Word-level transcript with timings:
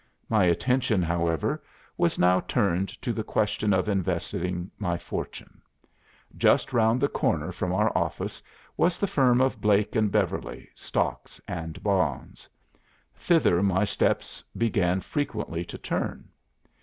My 0.29 0.45
attention, 0.45 1.03
however, 1.03 1.61
was 1.95 2.17
now 2.17 2.39
turned 2.39 2.89
to 3.03 3.13
the 3.13 3.23
question 3.23 3.71
of 3.71 3.87
investing 3.87 4.71
my 4.79 4.97
fortune. 4.97 5.61
Just 6.35 6.73
round 6.73 6.99
the 6.99 7.07
corner 7.07 7.51
from 7.51 7.71
our 7.71 7.95
office 7.95 8.41
was 8.75 8.97
the 8.97 9.05
firm 9.05 9.39
of 9.41 9.61
Blake 9.61 9.95
and 9.95 10.11
Beverly, 10.11 10.67
Stocks 10.73 11.39
and 11.47 11.83
Bonds. 11.83 12.49
Thither 13.15 13.61
my 13.61 13.83
steps 13.83 14.43
began 14.57 15.01
frequently 15.01 15.63
to 15.65 15.77
turn. 15.77 16.29